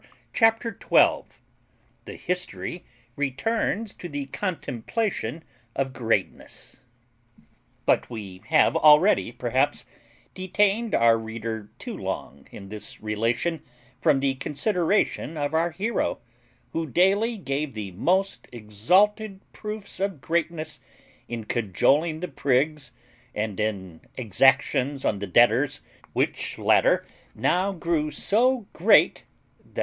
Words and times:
CHAPTER 0.33 0.71
TWELVE 0.71 1.39
THE 2.05 2.15
HISTORY 2.15 2.83
RETURNS 3.15 3.93
TO 3.93 4.09
THE 4.09 4.25
CONTEMPLATION 4.33 5.43
OF 5.75 5.93
GREATNESS. 5.93 6.81
But 7.85 8.09
we 8.09 8.41
have 8.47 8.75
already, 8.75 9.31
perhaps, 9.31 9.85
detained 10.33 10.95
our 10.95 11.19
reader 11.19 11.69
too 11.77 11.95
long 11.95 12.47
in 12.51 12.69
this 12.69 12.99
relation 12.99 13.61
from 14.01 14.21
the 14.21 14.33
consideration 14.33 15.37
of 15.37 15.53
our 15.53 15.69
hero, 15.69 16.17
who 16.71 16.87
daily 16.87 17.37
gave 17.37 17.75
the 17.75 17.91
most 17.91 18.47
exalted 18.51 19.39
proofs 19.53 19.99
of 19.99 20.19
greatness 20.19 20.79
in 21.27 21.43
cajoling 21.43 22.21
the 22.21 22.27
prigs, 22.27 22.91
and 23.35 23.59
in 23.59 24.01
exactions 24.17 25.05
on 25.05 25.19
the 25.19 25.27
debtors; 25.27 25.81
which 26.13 26.57
latter 26.57 27.05
now 27.35 27.71
grew 27.71 28.09
so 28.09 28.65
great, 28.73 29.27
i. 29.63 29.79
e. 29.79 29.79